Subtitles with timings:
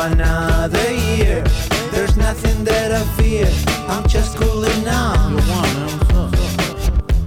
[0.00, 1.44] another year.
[1.92, 3.48] There's nothing that I fear.
[3.88, 4.40] I'm just.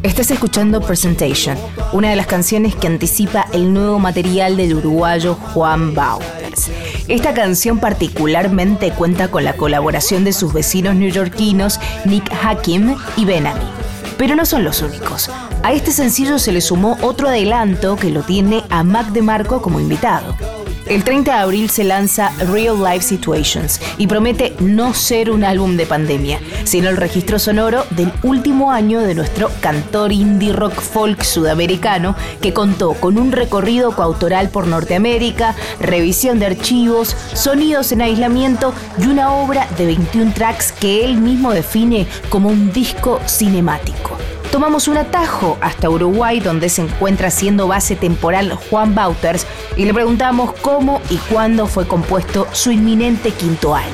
[0.04, 1.58] Estás escuchando Presentation,
[1.92, 6.70] una de las canciones que anticipa el nuevo material del uruguayo Juan Bauters.
[7.08, 13.66] Esta canción particularmente cuenta con la colaboración de sus vecinos neoyorquinos Nick Hakim y Benami.
[14.18, 15.32] Pero no son los únicos.
[15.64, 19.80] A este sencillo se le sumó otro adelanto que lo tiene a Mac DeMarco como
[19.80, 20.36] invitado.
[20.94, 25.76] El 30 de abril se lanza Real Life Situations y promete no ser un álbum
[25.76, 31.24] de pandemia, sino el registro sonoro del último año de nuestro cantor indie rock folk
[31.24, 38.72] sudamericano que contó con un recorrido coautoral por Norteamérica, revisión de archivos, sonidos en aislamiento
[39.00, 44.16] y una obra de 21 tracks que él mismo define como un disco cinemático
[44.54, 49.96] tomamos un atajo hasta Uruguay, donde se encuentra siendo base temporal Juan Bauters, y le
[49.96, 53.92] preguntamos cómo y cuándo fue compuesto su inminente quinto álbum.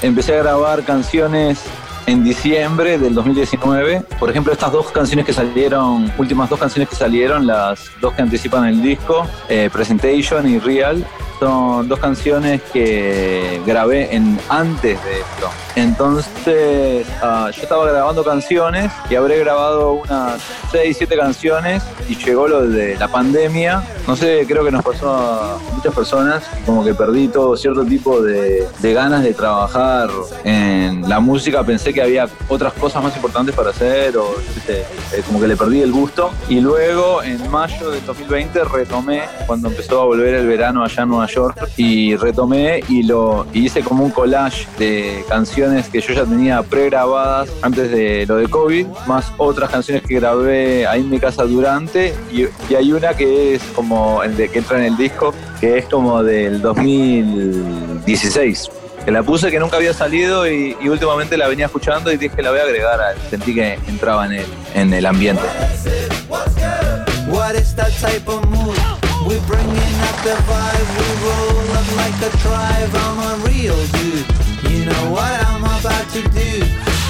[0.00, 1.64] Empecé a grabar canciones
[2.06, 4.04] en diciembre del 2019.
[4.20, 8.22] Por ejemplo, estas dos canciones que salieron, últimas dos canciones que salieron, las dos que
[8.22, 11.04] anticipan el disco, eh, Presentation y Real,
[11.38, 15.50] son dos canciones que grabé en, antes de esto.
[15.76, 20.40] Entonces, ah, yo estaba grabando canciones y habré grabado unas
[20.72, 23.82] 6, 7 canciones y llegó lo de la pandemia.
[24.08, 28.22] No sé, creo que nos pasó a muchas personas, como que perdí todo cierto tipo
[28.22, 30.08] de, ganas de trabajar
[30.44, 31.62] en la música.
[31.62, 34.34] Pensé que había otras cosas más importantes para hacer o
[34.66, 34.86] eh,
[35.26, 36.30] como que le perdí el gusto.
[36.48, 41.10] Y luego, en mayo del 2020, retomé cuando empezó a volver el verano allá en
[41.10, 46.24] Nueva York y retomé y lo hice como un collage de canciones que yo ya
[46.24, 51.20] tenía pregrabadas antes de lo de COVID, más otras canciones que grabé ahí en mi
[51.20, 55.34] casa durante y, hay una que es como el de que entra en el disco,
[55.60, 58.70] que es como del 2016
[59.04, 62.50] que la puse que nunca había salido y, últimamente la venía escuchando y dije la
[62.50, 63.00] voy a agregar,
[63.30, 65.42] sentí que entraba en el, en el ambiente.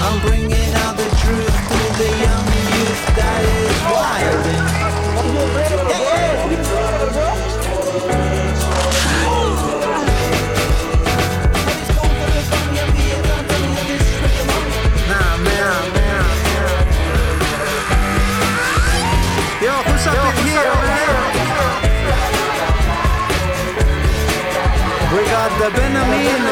[0.00, 4.97] I'm bringing out the truth to the young youth that is wild.
[5.18, 5.24] We
[25.24, 26.42] got the Benjamin,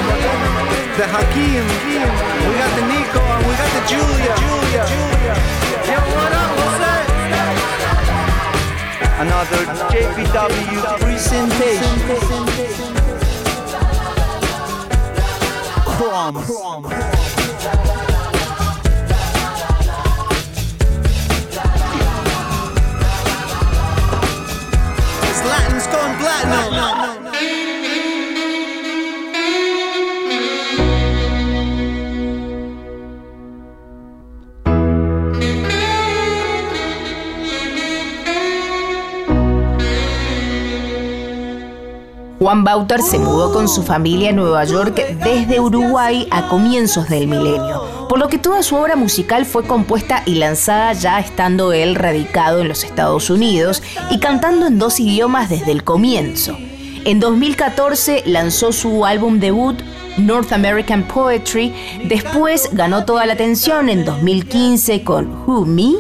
[0.97, 1.67] the Hakim.
[2.49, 2.96] We got the.
[9.19, 11.97] Another JPW presentation.
[15.87, 17.16] Crumbs.
[42.57, 47.29] Juan Bauter se mudó con su familia a Nueva York desde Uruguay a comienzos del
[47.29, 51.95] milenio, por lo que toda su obra musical fue compuesta y lanzada ya estando él
[51.95, 56.57] radicado en los Estados Unidos y cantando en dos idiomas desde el comienzo.
[57.05, 59.79] En 2014 lanzó su álbum debut
[60.17, 61.75] North American Poetry,
[62.05, 65.93] después ganó toda la atención en 2015 con Who Me,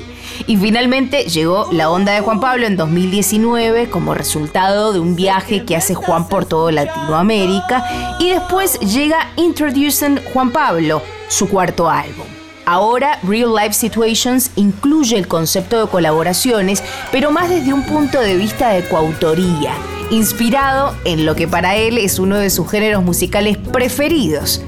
[0.47, 5.65] y finalmente llegó la onda de Juan Pablo en 2019 como resultado de un viaje
[5.65, 8.17] que hace Juan por todo Latinoamérica.
[8.19, 12.27] Y después llega Introducing Juan Pablo, su cuarto álbum.
[12.69, 16.83] Ahora Real Life Situations incluye el concepto de colaboraciones,
[17.13, 19.73] pero más desde un punto de vista de coautoría,
[20.11, 24.63] inspirado en lo que para él es uno de sus géneros musicales preferidos,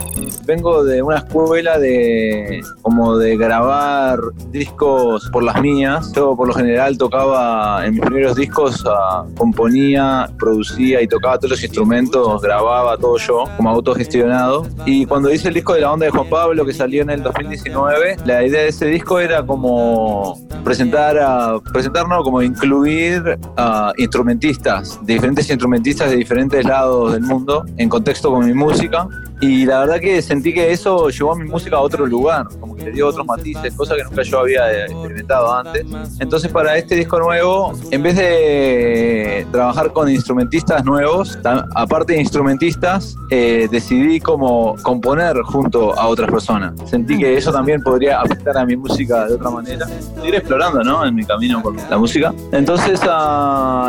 [0.48, 4.18] vengo de una escuela de como de grabar
[4.50, 6.10] discos por las mías.
[6.16, 11.50] Yo por lo general tocaba en mis primeros discos, ah, componía, producía y tocaba todos
[11.50, 14.66] los instrumentos, grababa todo yo como autogestionado.
[14.86, 17.22] Y cuando hice el disco de la onda de Juan Pablo que salió en el
[17.22, 23.92] 2019, la idea de ese disco era como presentar, a, presentar no, como incluir a
[23.98, 29.06] instrumentistas, diferentes instrumentistas de diferentes lados del mundo en contexto con mi música
[29.40, 32.74] y la verdad que sentí que eso llevó a mi música a otro lugar, como
[32.88, 35.86] le dio otros matices, cosas que nunca yo había experimentado antes.
[36.18, 41.38] Entonces para este disco nuevo, en vez de trabajar con instrumentistas nuevos,
[41.74, 46.74] aparte de instrumentistas, eh, decidí como componer junto a otras personas.
[46.86, 49.86] Sentí que eso también podría afectar a mi música de otra manera.
[50.26, 51.04] Ir explorando, ¿no?
[51.04, 52.32] En mi camino con la música.
[52.52, 53.00] Entonces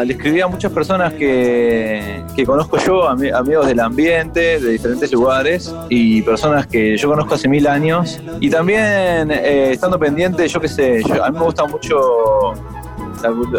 [0.05, 5.73] le escribí a muchas personas que, que conozco yo, amigos del ambiente, de diferentes lugares
[5.89, 8.19] y personas que yo conozco hace mil años.
[8.39, 12.53] Y también eh, estando pendiente, yo qué sé, a mí me gusta mucho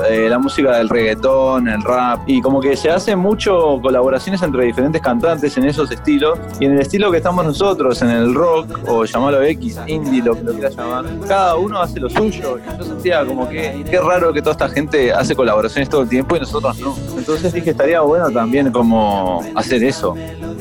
[0.09, 4.65] eh, la, música del reggaetón, el rap, y como que se hacen mucho colaboraciones entre
[4.65, 8.79] diferentes cantantes en esos estilos, y en el estilo que estamos nosotros, en el rock,
[8.89, 12.79] o llamarlo X, indie, lo que lo quieras llamar, cada uno hace lo suyo, y
[12.79, 16.37] yo sentía como que qué raro que toda esta gente hace colaboraciones todo el tiempo
[16.37, 16.95] y nosotros no.
[17.17, 20.15] Entonces dije, estaría bueno también como hacer eso.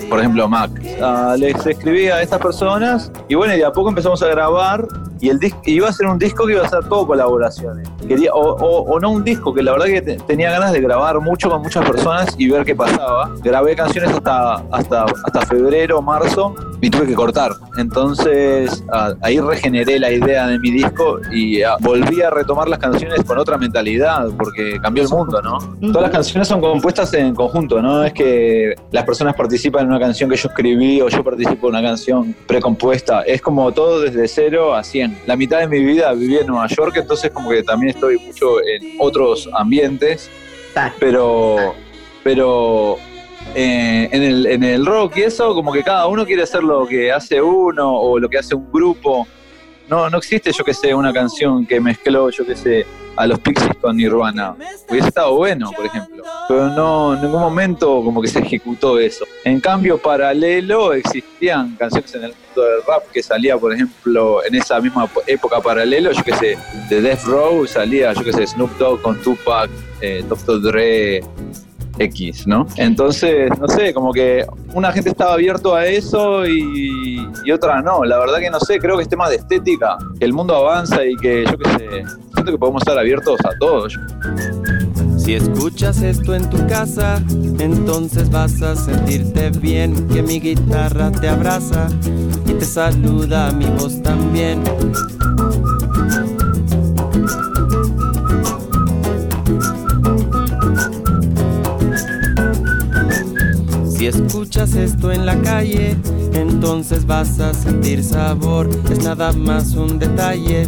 [0.10, 0.72] Por ejemplo, Mac.
[1.02, 4.88] Ah, les escribí a estas personas y bueno, y de a poco empezamos a grabar
[5.22, 7.88] y el disco iba a ser un disco que iba a ser todo colaboraciones.
[8.08, 11.62] Quería, o, no un disco, que la verdad que tenía ganas de grabar mucho con
[11.62, 13.32] muchas personas y ver qué pasaba.
[13.44, 17.52] Grabé canciones hasta, hasta, hasta febrero, marzo y tuve que cortar.
[17.78, 18.84] Entonces
[19.22, 23.38] ahí regeneré la idea de mi disco y ah, volví a retomar las canciones con
[23.38, 25.58] otra mentalidad porque cambió el mundo, ¿no?
[25.92, 28.04] Todas las canciones son compuestas en conjunto, ¿no?
[28.04, 31.76] Es que las personas participan en una canción que yo escribí o yo participo en
[31.76, 33.22] una canción precompuesta.
[33.24, 36.68] Es como todo desde cero a 100 la mitad de mi vida viví en Nueva
[36.68, 40.30] York, entonces como que también estoy mucho en otros ambientes,
[41.00, 41.74] pero,
[42.24, 42.98] pero
[43.56, 46.88] eh, en, el, en el rock y eso, como que cada uno quiere hacer lo
[46.88, 49.28] que hace uno o lo que hace un grupo.
[49.88, 53.40] No, no existe, yo que sé, una canción que mezcló, yo que sé, a los
[53.40, 54.56] Pixies con Nirvana.
[54.88, 56.24] Hubiese estado bueno, por ejemplo.
[56.48, 59.26] Pero no, en ningún momento como que se ejecutó eso.
[59.44, 64.56] En cambio, paralelo, existían canciones en el mundo del rap que salía, por ejemplo, en
[64.56, 66.58] esa misma época paralelo, yo que sé,
[66.90, 69.70] de Death Row salía, yo que sé, Snoop Dogg con Tupac,
[70.02, 70.62] eh, Dr.
[70.62, 71.22] Dre,
[72.00, 72.66] X, ¿no?
[72.78, 77.20] Entonces, no sé, como que una gente estaba abierto a eso y,
[77.52, 78.04] otra no.
[78.06, 81.06] La verdad que no sé, creo que es tema de estética, que el mundo avanza
[81.06, 82.04] y que yo qué sé,
[82.34, 83.98] siento que podemos estar abiertos a todos.
[85.18, 87.22] Si escuchas esto en tu casa,
[87.60, 91.88] entonces vas a sentirte bien, que mi guitarra te abraza
[92.48, 94.64] y te saluda mi voz también.
[104.10, 105.96] Escuchas esto en la calle,
[106.34, 108.70] entonces vas a sentir sabor.
[108.92, 110.68] Es nada más un detalle,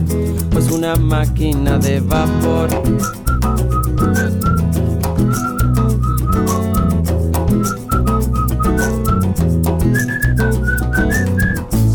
[0.52, 2.70] pues una máquina de vapor.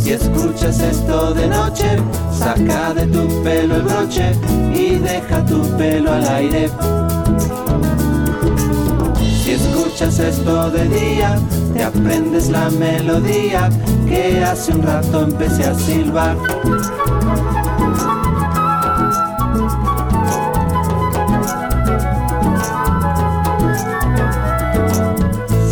[0.02, 1.96] Si escuchas esto de noche,
[2.36, 4.32] saca de tu pelo el broche
[4.74, 6.70] y deja tu pelo al aire
[9.96, 11.38] escuchas esto de día,
[11.72, 13.70] te aprendes la melodía
[14.06, 16.36] que hace un rato empecé a silbar.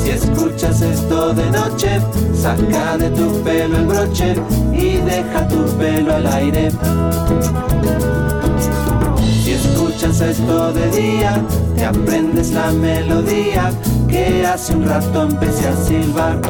[0.03, 2.01] Si escuchas esto de noche,
[2.35, 4.37] saca de tu pelo el broche
[4.73, 6.71] y deja tu pelo al aire.
[10.05, 11.43] Escuchas esto de día,
[11.75, 13.73] te aprendes la melodía
[14.07, 16.41] que hace un rato empecé a silbar.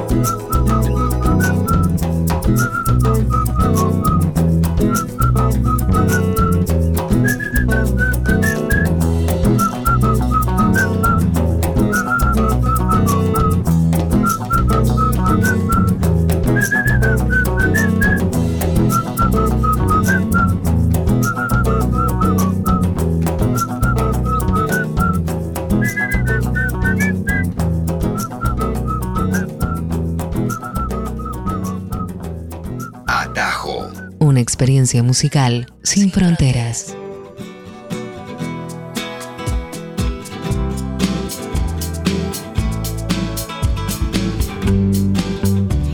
[34.40, 36.96] Experiencia musical sin fronteras.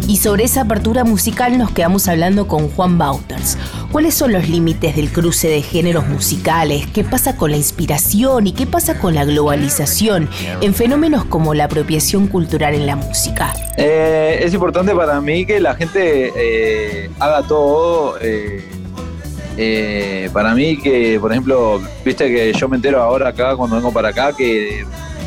[0.07, 3.57] Y sobre esa apertura musical nos quedamos hablando con Juan Bauters,
[3.93, 6.87] ¿Cuáles son los límites del cruce de géneros musicales?
[6.95, 10.29] ¿Qué pasa con la inspiración y qué pasa con la globalización
[10.61, 13.53] en fenómenos como la apropiación cultural en la música?
[13.83, 18.19] Eh, es importante para mí que la gente eh, haga todo.
[18.21, 18.69] Eh,
[20.33, 24.11] para mí que, por ejemplo, viste que yo me entero ahora acá, cuando vengo para
[24.11, 24.85] acá, que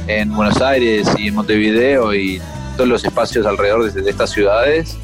[0.07, 2.39] en Buenos Aires y en Montevideo y
[2.77, 4.97] todos los espacios alrededor de estas ciudades,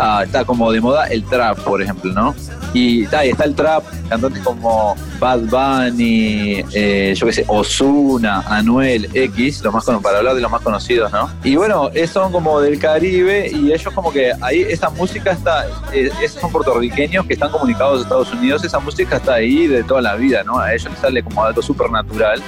[0.00, 2.34] ah, está como de moda el trap, por ejemplo, ¿no?
[2.72, 9.08] Y está, está el trap, cantantes como Bad Bunny, eh, yo qué sé, Osuna, Anuel,
[9.12, 11.28] X, lo más para hablar de los más conocidos, ¿no?
[11.42, 16.10] Y bueno, son como del Caribe y ellos como que ahí esa música está, eh,
[16.22, 20.00] esos son puertorriqueños que están comunicados a Estados Unidos, esa música está ahí de toda
[20.00, 20.58] la vida, ¿no?
[20.58, 22.40] A ellos les sale como algo súper natural.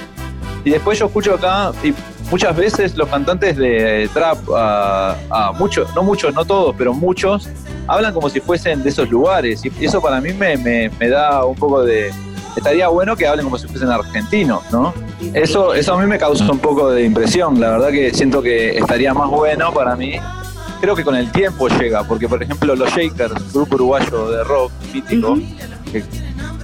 [0.65, 1.93] Y después yo escucho acá y
[2.29, 7.49] muchas veces los cantantes de trap, a muchos, no muchos, no todos, pero muchos,
[7.87, 9.63] hablan como si fuesen de esos lugares.
[9.65, 12.11] Y eso para mí me, me, da un poco de.
[12.55, 14.93] Estaría bueno que hablen como si fuesen argentinos, ¿no?
[15.33, 17.59] Eso, eso a mí me causa un poco de impresión.
[17.59, 20.15] La verdad que siento que estaría más bueno para mí.
[20.79, 24.71] Creo que con el tiempo llega, porque por ejemplo los Shakers, grupo uruguayo de rock
[24.93, 25.37] mítico,
[25.91, 26.03] que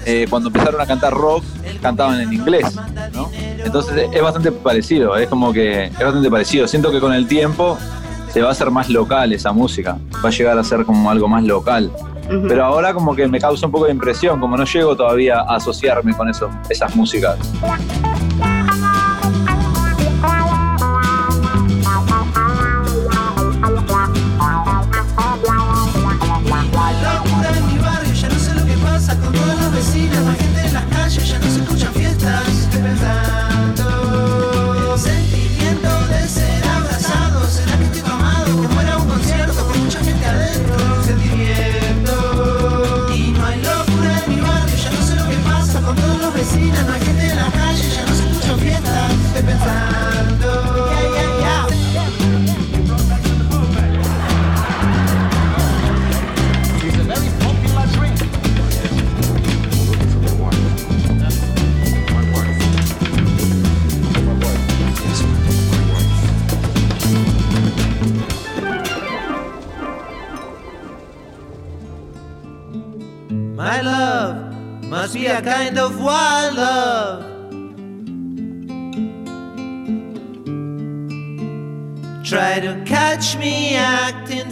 [0.06, 1.44] eh, cuando empezaron a cantar rock,
[1.82, 2.66] cantaban en inglés,
[3.14, 3.32] ¿no?
[3.64, 6.68] Entonces es bastante parecido, es como que es bastante parecido.
[6.68, 7.78] Siento que con el tiempo
[8.30, 11.28] se va a hacer más local esa música, va a llegar a ser como algo
[11.28, 11.92] más local.
[12.48, 15.56] Pero ahora como que me causa un poco de impresión, como no llego todavía a
[15.56, 17.38] asociarme con eso, esas músicas.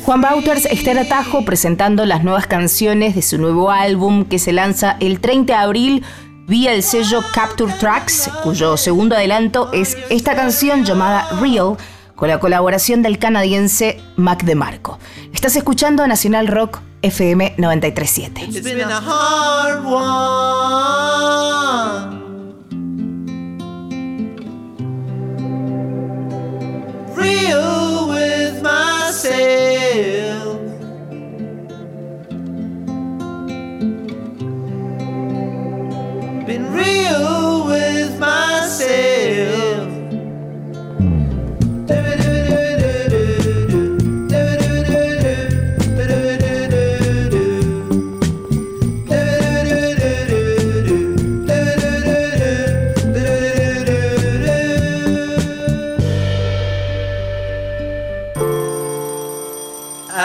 [0.04, 4.52] Juan Bauters está en atajo presentando las nuevas canciones de su nuevo álbum que se
[4.52, 6.04] lanza el 30 de abril
[6.48, 11.76] vía el sello Capture Tracks, cuyo segundo adelanto es esta canción llamada Real,
[12.16, 14.98] con la colaboración del canadiense Mac DeMarco.
[15.34, 18.52] Estás escuchando Nacional Rock FM 937.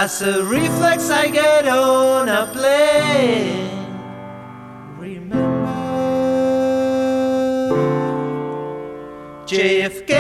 [0.05, 3.71] As a reflex, I get on a plane.
[4.99, 5.69] Remember
[9.47, 10.13] JFK,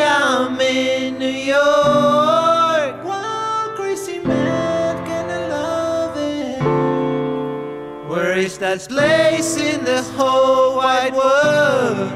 [0.00, 3.04] I'm in New York.
[3.04, 6.60] One crazy man, can I love it?
[8.10, 12.10] Where is that place in the whole wide world?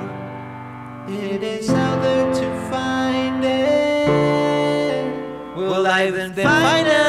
[1.09, 3.85] It is out there to find it.
[5.57, 7.04] Will I then find it?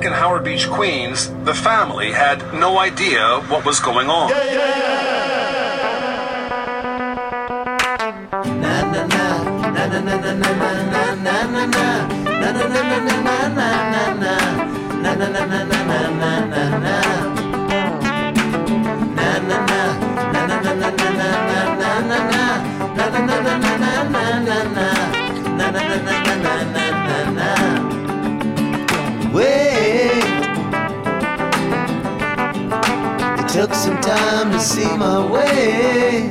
[0.00, 4.30] Back in Howard Beach, Queens, the family had no idea what was going on.
[4.30, 5.00] Yeah, way.
[33.60, 36.30] Took some time to see my way.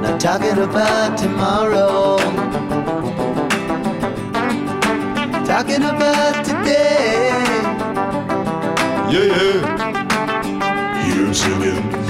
[0.00, 2.18] Not talking about tomorrow,
[5.44, 7.32] talking about today.
[9.10, 11.02] Yeah, yeah.
[11.02, 12.01] Him singing.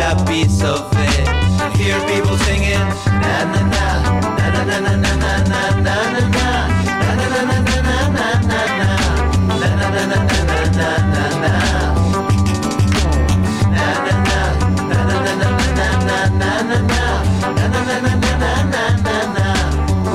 [0.00, 1.28] that piece of it.
[1.76, 2.88] Hear people singing,
[3.22, 3.86] na na na,
[4.38, 5.29] na na na na na.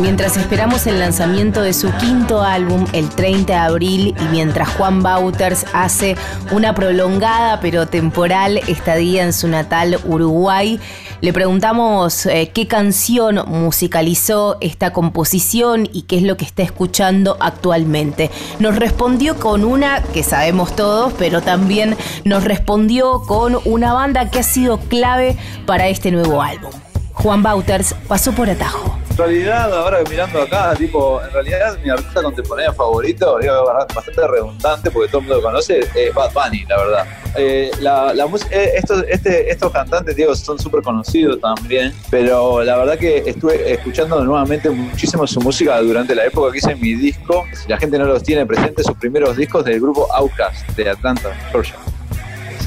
[0.06, 5.02] Mientras esperamos el lanzamiento de su quinto álbum el 30 de abril y mientras Juan
[5.02, 6.16] Bauters hace
[6.52, 10.80] una prolongada pero temporal estadía en su natal Uruguay,
[11.22, 17.36] le preguntamos eh, qué canción musicalizó esta composición y qué es lo que está escuchando
[17.40, 18.30] actualmente.
[18.60, 24.38] Nos respondió con una que sabemos todos, pero también nos respondió con una banda que
[24.38, 25.36] ha sido clave
[25.66, 26.70] para este nuevo álbum.
[27.14, 29.00] Juan Bauters pasó por atajo.
[29.15, 34.91] En realidad, ahora mirando acá, tipo, en realidad mi artista contemporáneo favorito, digo, bastante redundante
[34.91, 37.07] porque todo el mundo lo conoce, es Bad Bunny, la verdad.
[37.38, 42.75] Eh, la, la eh, estos, este, estos cantantes, digo, son súper conocidos también, pero la
[42.75, 47.45] verdad que estuve escuchando nuevamente muchísimo su música durante la época que hice mi disco.
[47.69, 51.75] La gente no los tiene presente, sus primeros discos del grupo Outkast de Atlanta, Georgia.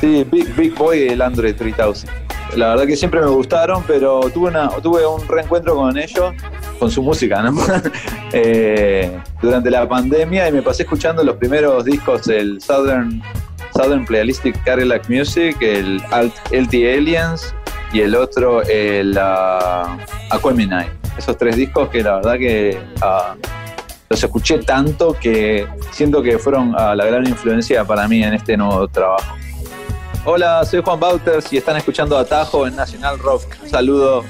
[0.00, 2.27] Sí, Big, Big Boy el Android 3000.
[2.56, 6.34] La verdad que siempre me gustaron, pero tuve, una, tuve un reencuentro con ellos,
[6.78, 7.56] con su música, ¿no?
[8.30, 13.22] Eh, durante la pandemia y me pasé escuchando los primeros discos del Southern,
[13.74, 17.54] Southern Playalistic Cadillac Music, el Alt, LT Aliens
[17.90, 19.96] y el otro, el uh,
[20.30, 20.84] Aquemini.
[21.16, 23.38] Esos tres discos que la verdad que uh,
[24.10, 28.58] los escuché tanto que siento que fueron uh, la gran influencia para mí en este
[28.58, 29.36] nuevo trabajo.
[30.30, 33.44] Hola, soy Juan Bauters y están escuchando Atajo en Nacional Rock.
[33.62, 34.24] Un saludo.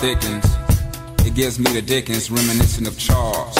[0.00, 0.46] Thickens,
[1.26, 3.54] it gives me the Dickens reminiscent of Charles.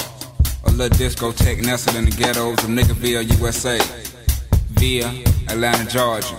[0.64, 3.78] A little discotheque nestled in the ghettos of Nickerville, USA,
[4.70, 5.08] via
[5.50, 6.34] Atlanta, Georgia.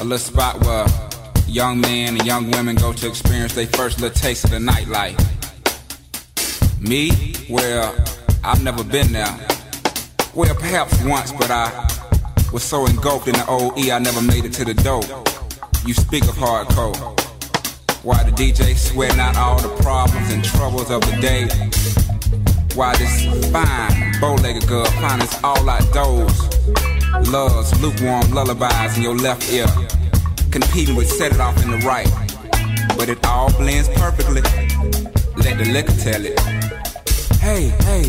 [0.00, 0.84] A little spot where
[1.46, 5.16] young men and young women go to experience their first little taste of the nightlife.
[6.80, 7.34] Me?
[7.48, 7.94] Well,
[8.42, 9.38] I've never been there.
[10.34, 11.70] Well, perhaps once, but I
[12.52, 15.04] was so engulfed in the OE I never made it to the door.
[15.86, 17.25] You speak of hardcore.
[18.06, 21.48] Why the DJ sweating out all the problems and troubles of the day?
[22.76, 26.38] Why this fine, bow-legged girl finds all outdoors?
[27.28, 29.66] Loves lukewarm lullabies in your left ear,
[30.52, 32.08] competing with set it off in the right.
[32.96, 34.42] But it all blends perfectly.
[35.42, 36.38] Let the liquor tell it.
[37.40, 38.04] Hey, hey,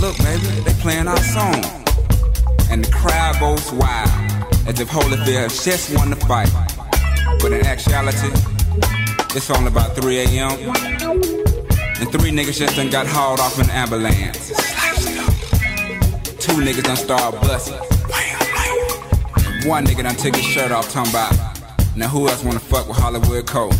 [0.00, 1.64] look, baby, they playing our song,
[2.70, 4.10] and the crowd goes wild
[4.68, 6.52] as if Holyfield just won the fight.
[7.40, 8.30] But in actuality,
[9.34, 10.50] it's only about 3 a.m.
[10.50, 14.48] And three niggas just done got hauled off in an ambulance.
[16.38, 17.78] Two niggas done started busting.
[19.68, 21.32] One nigga done took his shirt off talking about,
[21.96, 23.70] now who else wanna fuck with Hollywood Cole?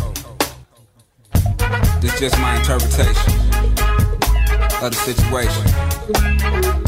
[1.99, 3.33] This just my interpretation
[4.81, 6.82] of the situation.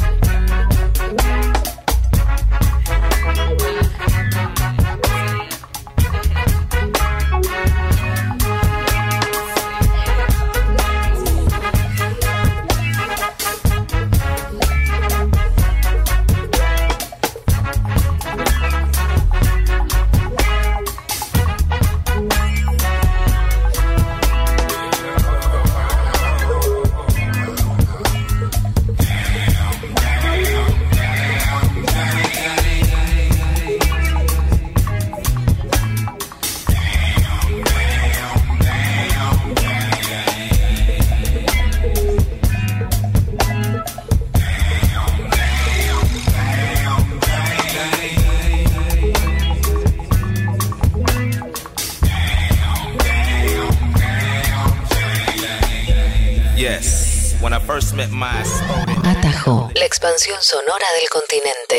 [58.06, 59.06] Exponent.
[59.06, 59.72] Atajo.
[59.74, 61.75] La expansión sonora del continente.